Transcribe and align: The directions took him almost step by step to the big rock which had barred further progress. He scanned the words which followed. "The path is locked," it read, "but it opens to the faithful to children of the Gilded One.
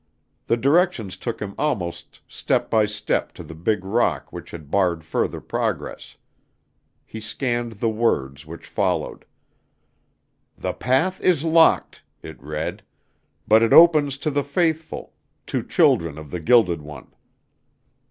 The 0.47 0.57
directions 0.57 1.15
took 1.15 1.39
him 1.39 1.53
almost 1.59 2.21
step 2.27 2.71
by 2.71 2.87
step 2.87 3.33
to 3.33 3.43
the 3.43 3.53
big 3.53 3.85
rock 3.85 4.33
which 4.33 4.49
had 4.49 4.71
barred 4.71 5.03
further 5.03 5.39
progress. 5.39 6.17
He 7.05 7.21
scanned 7.21 7.73
the 7.73 7.87
words 7.91 8.43
which 8.43 8.65
followed. 8.65 9.25
"The 10.57 10.73
path 10.73 11.21
is 11.21 11.43
locked," 11.45 12.01
it 12.23 12.41
read, 12.41 12.81
"but 13.47 13.61
it 13.61 13.73
opens 13.73 14.17
to 14.25 14.31
the 14.31 14.43
faithful 14.43 15.13
to 15.45 15.61
children 15.61 16.17
of 16.17 16.31
the 16.31 16.39
Gilded 16.39 16.81
One. 16.81 17.11